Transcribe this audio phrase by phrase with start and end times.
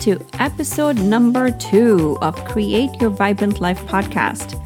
[0.00, 4.62] to episode number two of Create Your Vibrant Life podcast.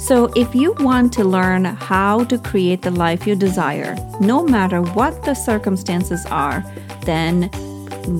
[0.00, 4.82] So, if you want to learn how to create the life you desire, no matter
[4.82, 6.64] what the circumstances are,
[7.04, 7.44] then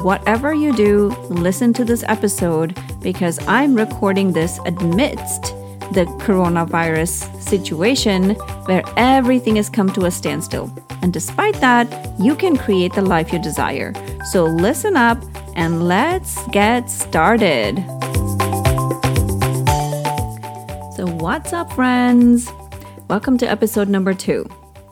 [0.02, 5.54] whatever you do, listen to this episode because I'm recording this amidst
[5.92, 8.30] the coronavirus situation
[8.66, 10.72] where everything has come to a standstill.
[11.02, 11.88] And despite that,
[12.18, 13.92] you can create the life you desire.
[14.30, 15.22] So listen up
[15.54, 17.76] and let's get started.
[20.96, 22.50] So, what's up, friends?
[23.08, 24.46] Welcome to episode number two.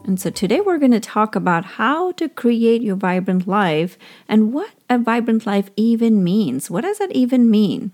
[0.05, 3.96] And so, today we're going to talk about how to create your vibrant life
[4.28, 6.70] and what a vibrant life even means.
[6.70, 7.92] What does that even mean?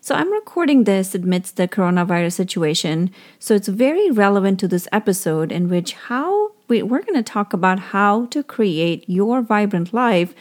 [0.00, 3.10] So, I'm recording this amidst the coronavirus situation.
[3.38, 7.52] So, it's very relevant to this episode, in which how we, we're going to talk
[7.52, 10.34] about how to create your vibrant life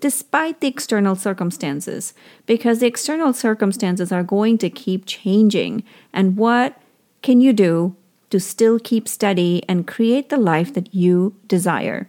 [0.00, 2.14] despite the external circumstances,
[2.44, 5.82] because the external circumstances are going to keep changing.
[6.12, 6.80] And what
[7.22, 7.96] can you do
[8.30, 12.08] to still keep steady and create the life that you desire?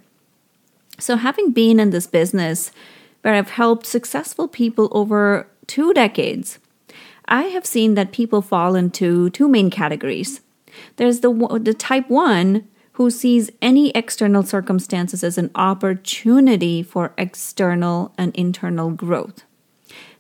[1.00, 2.72] So, having been in this business
[3.22, 6.60] where I've helped successful people over two decades,
[7.28, 10.42] I have seen that people fall into two main categories.
[10.96, 18.12] There's the, the type one who sees any external circumstances as an opportunity for external
[18.18, 19.44] and internal growth.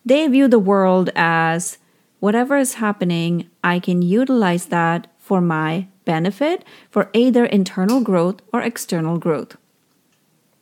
[0.06, 1.80] They view the world as
[2.20, 8.62] whatever is happening, I can utilize that for my benefit for either internal growth or
[8.62, 9.58] external growth.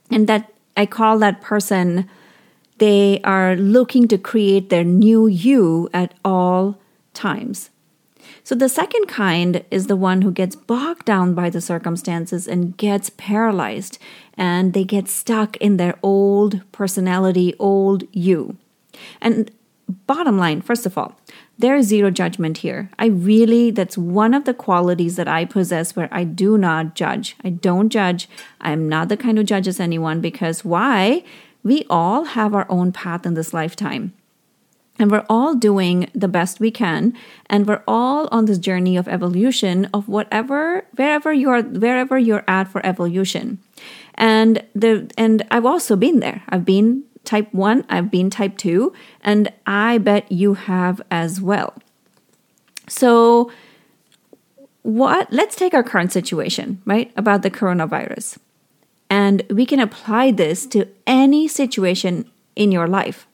[0.09, 2.09] And that I call that person,
[2.77, 6.79] they are looking to create their new you at all
[7.13, 7.71] times.
[8.45, 12.77] So the second kind is the one who gets bogged down by the circumstances and
[12.77, 13.97] gets paralyzed
[14.37, 18.55] and they get stuck in their old personality, old you.
[19.19, 19.49] And
[20.05, 21.19] bottom line, first of all,
[21.57, 22.91] there is zero judgment here.
[22.99, 27.35] I really, that's one of the qualities that I possess where I do not judge.
[27.43, 28.29] I don't judge.
[28.61, 31.23] I'm not the kind who judges anyone because why?
[31.63, 34.13] We all have our own path in this lifetime.
[34.97, 37.13] And we're all doing the best we can.
[37.47, 42.69] And we're all on this journey of evolution of whatever, wherever you're, wherever you're at
[42.69, 43.59] for evolution.
[44.15, 46.43] And the, and I've also been there.
[46.47, 51.73] I've been type one, I've been type two, and I bet you have as well.
[52.87, 53.51] So,
[54.83, 58.37] what, let's take our current situation, right, about the coronavirus.
[59.09, 63.27] And we can apply this to any situation in your life.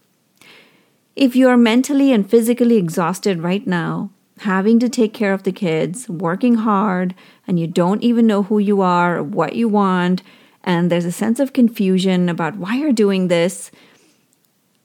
[1.16, 6.08] If you're mentally and physically exhausted right now, having to take care of the kids,
[6.08, 7.14] working hard,
[7.46, 10.24] and you don't even know who you are or what you want,
[10.64, 13.72] and there's a sense of confusion about why you're doing this,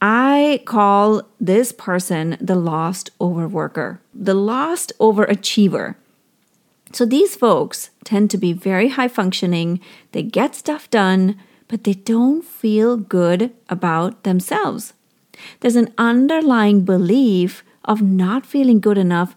[0.03, 5.95] I call this person the lost overworker, the lost overachiever.
[6.93, 9.81] So these folks tend to be very high functioning,
[10.13, 11.39] they get stuff done,
[11.69, 14.93] but they don't feel good about themselves.
[15.61, 19.35] There's an underlying belief of not feeling good enough,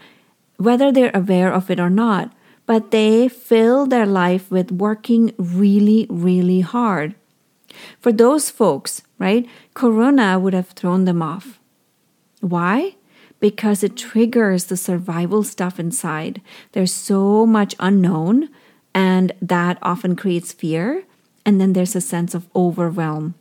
[0.57, 2.33] whether they're aware of it or not,
[2.65, 7.15] but they fill their life with working really, really hard.
[7.99, 11.59] For those folks, right, Corona would have thrown them off.
[12.41, 12.95] Why?
[13.39, 16.41] Because it triggers the survival stuff inside.
[16.73, 18.49] There's so much unknown,
[18.93, 21.03] and that often creates fear.
[21.45, 23.35] And then there's a sense of overwhelm.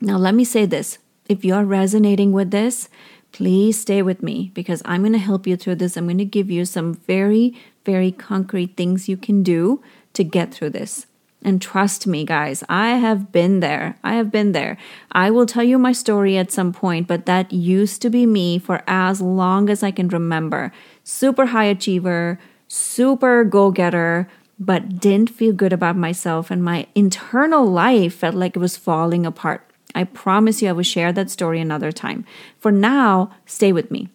[0.00, 2.88] Now, let me say this if you're resonating with this,
[3.32, 5.96] please stay with me because I'm going to help you through this.
[5.96, 10.52] I'm going to give you some very, very concrete things you can do to get
[10.52, 11.06] through this.
[11.44, 13.98] And trust me, guys, I have been there.
[14.04, 14.76] I have been there.
[15.10, 18.58] I will tell you my story at some point, but that used to be me
[18.58, 20.72] for as long as I can remember.
[21.02, 24.28] Super high achiever, super go getter,
[24.60, 29.26] but didn't feel good about myself, and my internal life felt like it was falling
[29.26, 29.71] apart.
[29.94, 32.24] I promise you I will share that story another time.
[32.58, 34.08] For now, stay with me.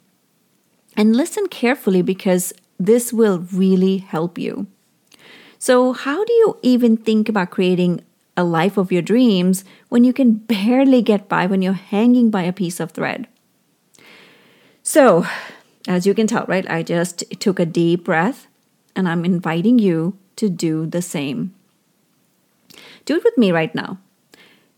[0.96, 4.68] And listen carefully because this will really help you.
[5.60, 8.02] So, how do you even think about creating
[8.36, 12.44] a life of your dreams when you can barely get by when you're hanging by
[12.44, 13.28] a piece of thread?
[14.84, 15.26] So,
[15.88, 18.48] as you can tell, right, I just took a deep breath
[18.96, 21.54] and I'm inviting you to do the same.
[23.06, 24.00] Do it with me right now.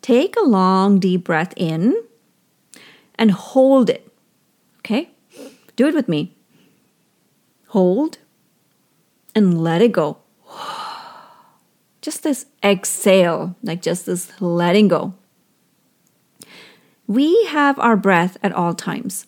[0.01, 1.95] Take a long, deep breath in
[3.15, 4.11] and hold it.
[4.79, 5.11] Okay?
[5.75, 6.35] Do it with me.
[7.67, 8.17] Hold
[9.35, 10.17] and let it go.
[12.01, 15.13] Just this exhale, like just this letting go.
[17.07, 19.27] We have our breath at all times.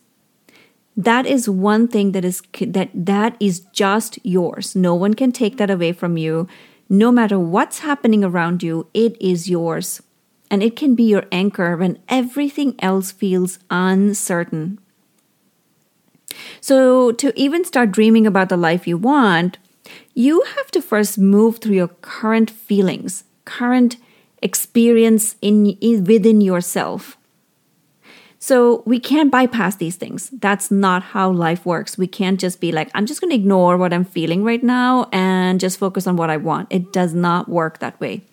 [0.95, 4.75] That is one thing that is that that is just yours.
[4.75, 6.47] No one can take that away from you.
[6.89, 10.01] No matter what's happening around you, it is yours.
[10.51, 14.79] And it can be your anchor when everything else feels uncertain.
[16.59, 19.57] So, to even start dreaming about the life you want,
[20.13, 23.97] you have to first move through your current feelings, current
[24.41, 27.17] experience in, in within yourself.
[28.43, 30.31] So we can't bypass these things.
[30.31, 31.95] That's not how life works.
[31.95, 35.07] We can't just be like, I'm just going to ignore what I'm feeling right now
[35.11, 36.67] and just focus on what I want.
[36.71, 38.23] It does not work that way.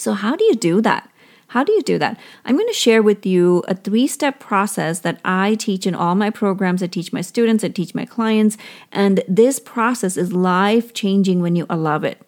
[0.00, 1.10] So, how do you do that?
[1.48, 2.18] How do you do that?
[2.44, 6.14] I'm going to share with you a three step process that I teach in all
[6.14, 6.82] my programs.
[6.82, 8.56] I teach my students, I teach my clients.
[8.92, 12.22] And this process is life changing when you allow it.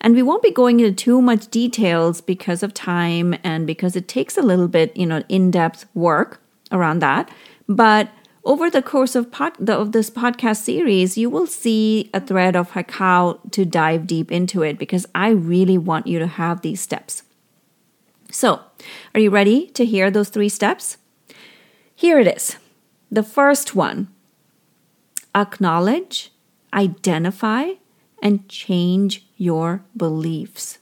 [0.00, 4.08] And we won't be going into too much details because of time and because it
[4.08, 6.40] takes a little bit, you know, in-depth work
[6.72, 7.30] around that.
[7.68, 8.08] But
[8.46, 12.70] over the course of, pod, of this podcast series, you will see a thread of
[12.70, 17.24] how to dive deep into it because I really want you to have these steps.
[18.30, 18.60] So,
[19.14, 20.96] are you ready to hear those three steps?
[21.94, 22.56] Here it is.
[23.10, 24.08] The first one
[25.34, 26.30] acknowledge,
[26.72, 27.70] identify,
[28.22, 30.78] and change your beliefs.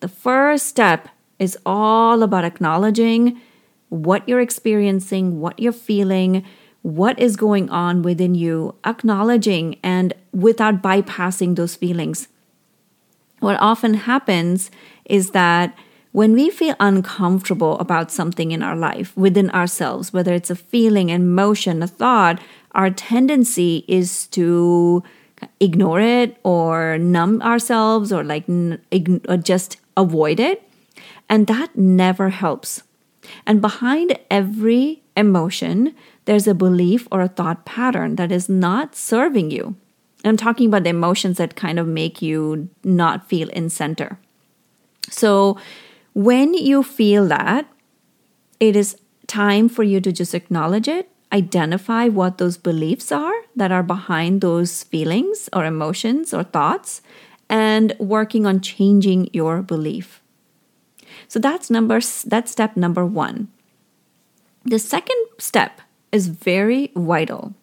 [0.00, 1.08] The first step
[1.38, 3.40] is all about acknowledging
[3.88, 6.44] what you're experiencing, what you're feeling,
[6.82, 12.28] what is going on within you, acknowledging and without bypassing those feelings.
[13.40, 14.70] What often happens
[15.04, 15.76] is that
[16.12, 21.08] when we feel uncomfortable about something in our life, within ourselves, whether it's a feeling,
[21.08, 22.40] emotion, a thought,
[22.72, 25.02] our tendency is to
[25.58, 28.44] ignore it or numb ourselves or like
[29.28, 30.62] or just avoid it.
[31.28, 32.82] And that never helps.
[33.46, 35.94] And behind every emotion,
[36.24, 39.76] there's a belief or a thought pattern that is not serving you.
[40.24, 44.18] I'm talking about the emotions that kind of make you not feel in center.
[45.10, 45.58] So,
[46.14, 47.66] when you feel that,
[48.60, 53.72] it is time for you to just acknowledge it, identify what those beliefs are that
[53.72, 57.02] are behind those feelings or emotions or thoughts,
[57.48, 60.22] and working on changing your belief.
[61.28, 63.48] So that's number that's step number 1.
[64.64, 65.80] The second step
[66.12, 67.54] is very vital.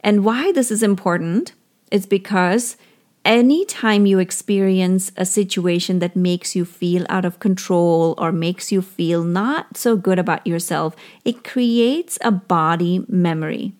[0.00, 1.52] And why this is important
[1.90, 2.76] is because
[3.24, 8.80] anytime you experience a situation that makes you feel out of control or makes you
[8.80, 13.74] feel not so good about yourself, it creates a body memory.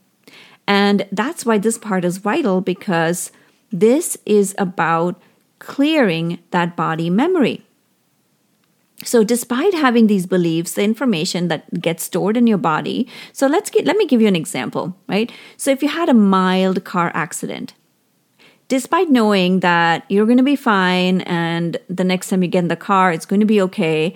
[0.66, 3.32] And that's why this part is vital because
[3.73, 5.20] this is about
[5.58, 7.64] clearing that body memory.
[9.11, 13.09] So despite having these beliefs, the information that gets stored in your body.
[13.33, 15.33] So let's get let me give you an example, right?
[15.57, 17.75] So if you had a mild car accident,
[18.69, 22.69] despite knowing that you're going to be fine and the next time you get in
[22.69, 24.15] the car, it's going to be okay,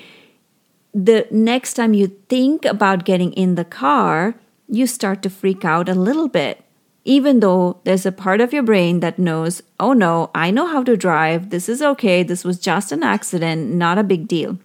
[0.94, 4.36] the next time you think about getting in the car,
[4.68, 6.62] you start to freak out a little bit.
[7.04, 10.84] Even though there's a part of your brain that knows, oh no, I know how
[10.84, 11.50] to drive.
[11.50, 12.22] This is okay.
[12.22, 14.60] This was just an accident, not a big deal.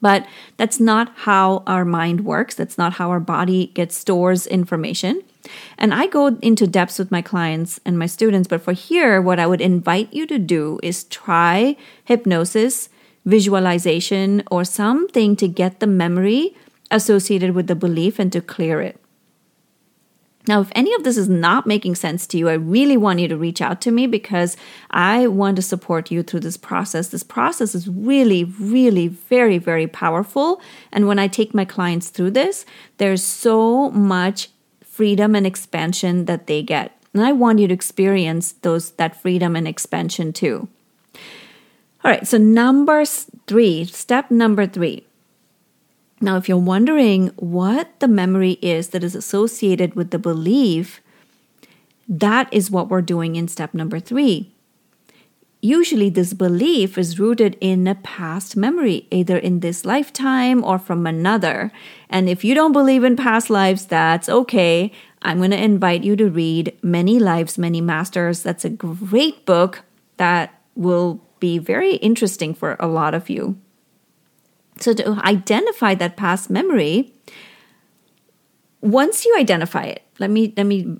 [0.00, 0.26] But
[0.56, 2.54] that's not how our mind works.
[2.54, 5.22] That's not how our body gets stores information.
[5.78, 9.38] And I go into depths with my clients and my students, but for here, what
[9.38, 12.88] I would invite you to do is try hypnosis,
[13.24, 16.56] visualization, or something to get the memory
[16.90, 19.00] associated with the belief and to clear it.
[20.48, 23.28] Now, if any of this is not making sense to you, I really want you
[23.28, 24.56] to reach out to me because
[24.90, 27.08] I want to support you through this process.
[27.08, 30.60] This process is really, really very, very powerful.
[30.92, 32.64] And when I take my clients through this,
[32.98, 34.50] there's so much
[34.84, 36.92] freedom and expansion that they get.
[37.12, 40.68] And I want you to experience those that freedom and expansion too.
[42.04, 45.05] All right, so number 3, step number 3.
[46.20, 51.00] Now, if you're wondering what the memory is that is associated with the belief,
[52.08, 54.50] that is what we're doing in step number 3.
[55.60, 61.06] Usually, this belief is rooted in a past memory, either in this lifetime or from
[61.06, 61.72] another.
[62.08, 64.92] And if you don't believe in past lives, that's okay.
[65.22, 68.42] I'm going to invite you to read Many Lives, Many Masters.
[68.42, 69.82] That's a great book
[70.18, 73.58] that will be very interesting for a lot of you.
[74.80, 77.12] So, to identify that past memory,
[78.80, 80.98] once you identify it, let me let me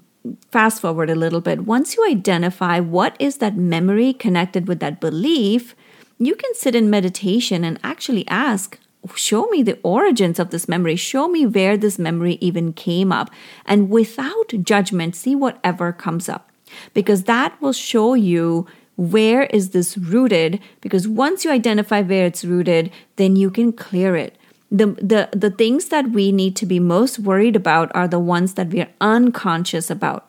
[0.50, 5.00] fast forward a little bit, once you identify what is that memory connected with that
[5.00, 5.74] belief,
[6.18, 8.78] you can sit in meditation and actually ask,
[9.14, 10.96] show me the origins of this memory.
[10.96, 13.30] Show me where this memory even came up.
[13.66, 16.50] And without judgment, see whatever comes up.
[16.94, 20.60] Because that will show you where is this rooted.
[20.80, 24.36] Because once you identify where it's rooted, then you can clear it.
[24.70, 28.54] The, the, the things that we need to be most worried about are the ones
[28.54, 30.28] that we are unconscious about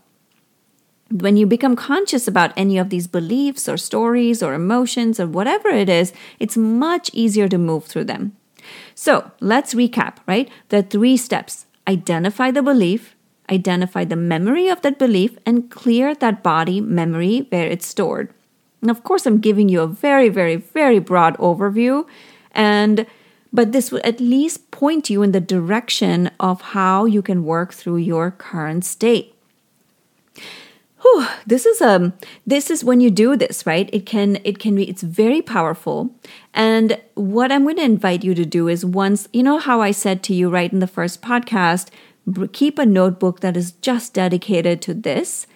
[1.09, 5.69] when you become conscious about any of these beliefs or stories or emotions or whatever
[5.69, 8.36] it is, it's much easier to move through them.
[8.95, 10.50] So let's recap, right?
[10.69, 13.15] The three steps identify the belief,
[13.50, 18.33] identify the memory of that belief, and clear that body memory where it's stored.
[18.81, 22.05] And of course, I'm giving you a very, very, very broad overview.
[22.51, 23.05] And
[23.53, 27.74] but this will at least point you in the direction of how you can work
[27.74, 29.34] through your current state.
[31.01, 32.13] Whew, this is um
[32.46, 33.89] this is when you do this right?
[33.93, 36.13] It can it can be it's very powerful.
[36.53, 39.91] And what i'm going to invite you to do is once you know how i
[39.91, 41.89] said to you right in the first podcast
[42.51, 45.48] keep a notebook that is just dedicated to this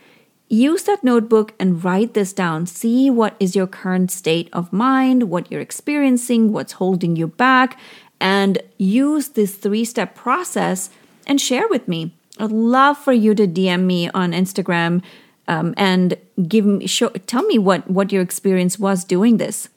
[0.52, 2.66] use that notebook and write this down.
[2.66, 7.80] See what is your current state of mind what you're experiencing what's holding you back
[8.20, 10.90] and use this three step process
[11.26, 12.14] and share with me.
[12.38, 15.02] I'd love for you to DM me on Instagram
[15.48, 16.18] um, and
[16.48, 19.70] give me show, tell me what what your experience was doing this.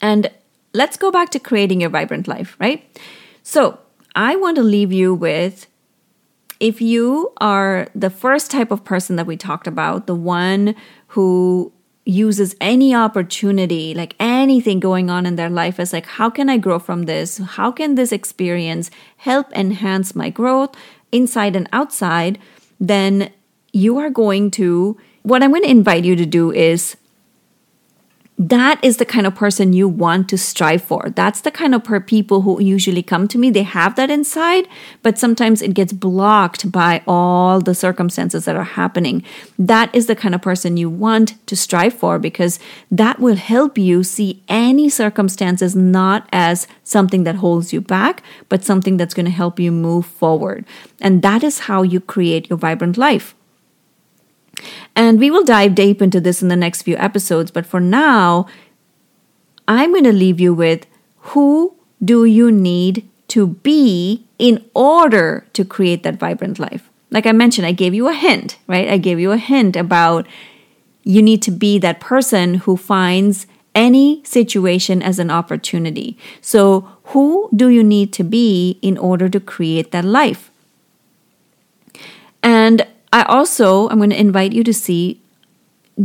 [0.00, 0.30] And
[0.74, 2.84] let's go back to creating your vibrant life right?
[3.42, 3.78] So
[4.16, 5.66] i want to leave you with
[6.60, 10.74] if you are the first type of person that we talked about the one
[11.08, 11.72] who
[12.04, 16.56] uses any opportunity like anything going on in their life as like how can i
[16.56, 17.38] grow from this?
[17.38, 20.74] How can this experience help enhance my growth
[21.10, 22.38] inside and outside?
[22.78, 23.32] Then
[23.72, 26.96] you are going to, what I'm going to invite you to do is
[28.38, 31.10] that is the kind of person you want to strive for.
[31.14, 33.50] That's the kind of per- people who usually come to me.
[33.50, 34.68] They have that inside,
[35.02, 39.22] but sometimes it gets blocked by all the circumstances that are happening.
[39.58, 42.58] That is the kind of person you want to strive for because
[42.90, 48.64] that will help you see any circumstances not as something that holds you back, but
[48.64, 50.66] something that's going to help you move forward.
[51.00, 53.34] And that is how you create your vibrant life.
[54.94, 57.50] And we will dive deep into this in the next few episodes.
[57.50, 58.46] But for now,
[59.68, 60.86] I'm going to leave you with
[61.32, 66.88] who do you need to be in order to create that vibrant life?
[67.10, 68.88] Like I mentioned, I gave you a hint, right?
[68.88, 70.26] I gave you a hint about
[71.02, 76.18] you need to be that person who finds any situation as an opportunity.
[76.40, 80.50] So, who do you need to be in order to create that life?
[82.42, 82.85] And
[83.16, 85.22] I also I'm going to invite you to see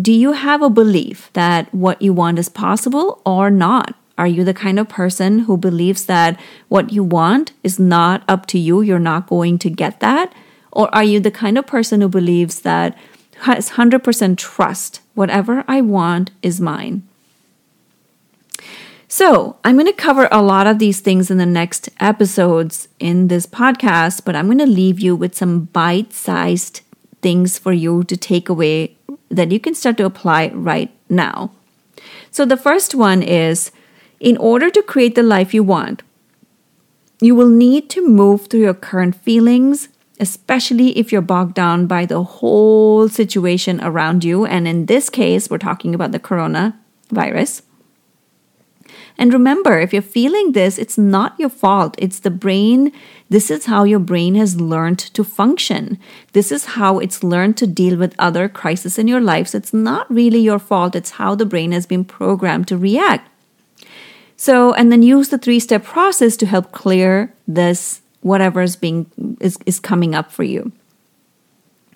[0.02, 3.94] do you have a belief that what you want is possible or not?
[4.18, 6.40] Are you the kind of person who believes that
[6.70, 10.34] what you want is not up to you, you're not going to get that?
[10.72, 12.98] Or are you the kind of person who believes that
[13.42, 17.06] has 100% trust, whatever I want is mine?
[19.10, 23.28] So, I'm going to cover a lot of these things in the next episodes in
[23.28, 26.80] this podcast, but I'm going to leave you with some bite sized
[27.22, 28.98] things for you to take away
[29.30, 31.52] that you can start to apply right now.
[32.32, 33.72] So, the first one is
[34.20, 36.04] in order to create the life you want,
[37.22, 42.06] you will need to move through your current feelings, especially if you're bogged down by
[42.06, 44.46] the whole situation around you.
[44.46, 47.62] And in this case, we're talking about the coronavirus.
[49.22, 51.94] And remember, if you're feeling this, it's not your fault.
[52.00, 52.92] It's the brain.
[53.30, 56.00] This is how your brain has learned to function.
[56.34, 59.50] This is how it's learned to deal with other crises in your life.
[59.50, 60.96] So it's not really your fault.
[60.96, 63.30] It's how the brain has been programmed to react.
[64.38, 69.06] So, and then use the three step process to help clear this, whatever is being,
[69.40, 70.72] is, is coming up for you.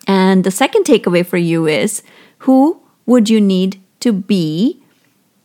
[0.06, 2.04] And the second takeaway for you is
[2.46, 4.80] who would you need to be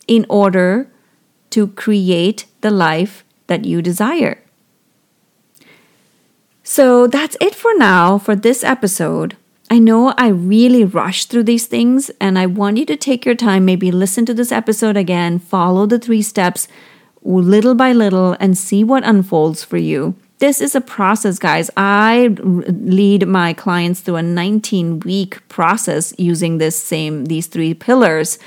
[0.07, 0.90] in order
[1.51, 4.43] to create the life that you desire.
[6.63, 9.37] So that's it for now for this episode.
[9.73, 13.37] I know I really rushed through these things, and I want you to take your
[13.37, 16.67] time, maybe listen to this episode again, follow the three steps
[17.23, 20.17] little by little, and see what unfolds for you.
[20.39, 21.71] This is a process, guys.
[21.77, 28.39] I lead my clients through a 19 week process using this same, these three pillars.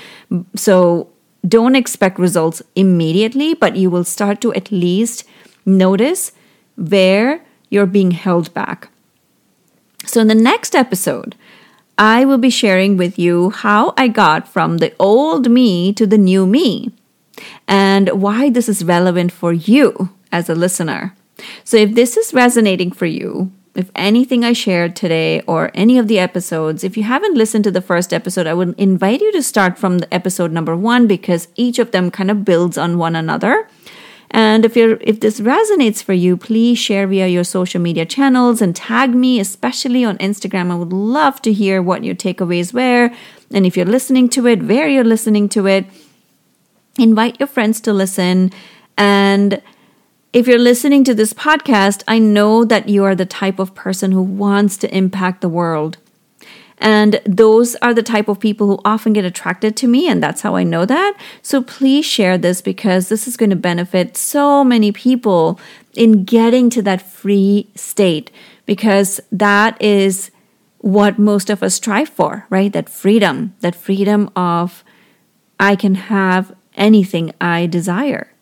[0.56, 1.08] So
[1.46, 5.24] don't expect results immediately, but you will start to at least
[5.66, 6.32] notice
[6.76, 8.88] where you're being held back.
[10.06, 11.34] So, in the next episode,
[11.96, 16.18] I will be sharing with you how I got from the old me to the
[16.18, 16.90] new me.
[17.66, 21.14] and why this is relevant for you as a listener.
[21.64, 26.06] So if this is resonating for you, if anything I shared today or any of
[26.06, 29.42] the episodes, if you haven't listened to the first episode, I would invite you to
[29.42, 33.16] start from the episode number one because each of them kind of builds on one
[33.16, 33.68] another.
[34.30, 38.60] And if you're if this resonates for you, please share via your social media channels
[38.60, 40.70] and tag me, especially on Instagram.
[40.70, 43.14] I would love to hear what your takeaways were.
[43.52, 45.86] And if you're listening to it, where you're listening to it,
[46.98, 48.50] invite your friends to listen
[48.96, 49.60] and
[50.34, 54.10] if you're listening to this podcast, I know that you are the type of person
[54.10, 55.96] who wants to impact the world.
[56.78, 60.40] And those are the type of people who often get attracted to me, and that's
[60.40, 61.16] how I know that.
[61.40, 65.60] So please share this because this is going to benefit so many people
[65.94, 68.32] in getting to that free state
[68.66, 70.32] because that is
[70.78, 72.72] what most of us strive for, right?
[72.72, 74.82] That freedom, that freedom of
[75.60, 78.33] I can have anything I desire.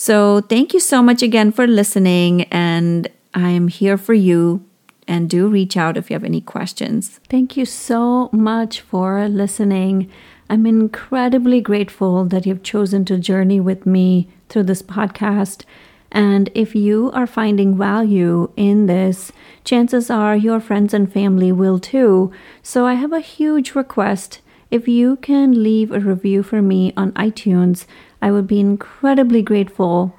[0.00, 4.64] So, thank you so much again for listening, and I'm here for you.
[5.08, 7.18] And do reach out if you have any questions.
[7.28, 10.08] Thank you so much for listening.
[10.48, 15.64] I'm incredibly grateful that you've chosen to journey with me through this podcast.
[16.12, 19.32] And if you are finding value in this,
[19.64, 22.30] chances are your friends and family will too.
[22.62, 24.42] So I have a huge request.
[24.70, 27.86] If you can leave a review for me on iTunes,
[28.20, 30.14] I would be incredibly grateful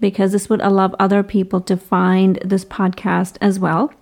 [0.00, 3.92] because this would allow other people to find this podcast as well.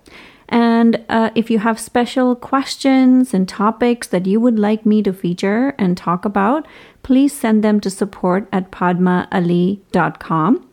[0.49, 5.13] And uh, if you have special questions and topics that you would like me to
[5.13, 6.67] feature and talk about,
[7.03, 10.67] please send them to support at padmaali.com.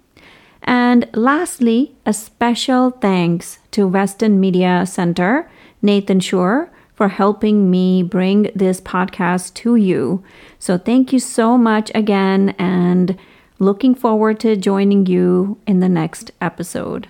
[0.64, 5.48] And lastly, a special thanks to Weston Media Center,
[5.80, 10.20] Nathan Shore, for helping me bring this podcast to you.
[10.58, 13.16] So, thank you so much again, and
[13.60, 17.06] looking forward to joining you in the next episode.